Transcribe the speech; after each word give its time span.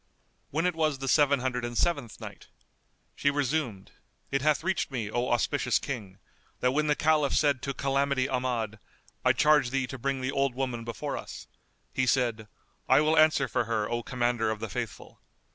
When 0.49 0.65
it 0.65 0.73
was 0.73 0.97
the 0.97 1.07
Seven 1.07 1.41
Hundred 1.41 1.63
and 1.63 1.77
Seventh 1.77 2.19
Night, 2.19 2.47
She 3.15 3.29
resumed, 3.29 3.91
It 4.31 4.41
hath 4.41 4.63
reached 4.63 4.89
me, 4.89 5.11
O 5.11 5.29
auspicious 5.29 5.77
King, 5.77 6.17
that 6.59 6.71
when 6.71 6.87
the 6.87 6.95
Caliph 6.95 7.35
said 7.35 7.61
to 7.61 7.73
Calamity 7.75 8.27
Ahmad, 8.27 8.79
"I 9.23 9.31
charge 9.33 9.69
thee 9.69 9.85
to 9.85 9.99
bring 9.99 10.21
the 10.21 10.31
old 10.31 10.55
woman 10.55 10.83
before 10.83 11.17
us," 11.19 11.45
he 11.93 12.07
said, 12.07 12.47
"I 12.89 12.99
will 13.01 13.15
answer 13.15 13.47
for 13.47 13.65
her, 13.65 13.87
O 13.91 14.01
Commander 14.01 14.49
of 14.49 14.59
the 14.59 14.69
Faithful!" 14.69 15.21